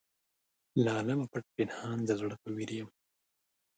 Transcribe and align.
له 0.83 0.89
عالمه 0.97 1.25
پټ 1.31 1.43
پنهان 1.55 1.97
د 2.05 2.09
زړه 2.21 2.35
په 2.41 2.49
ویر 2.55 2.71
یم. 2.77 2.89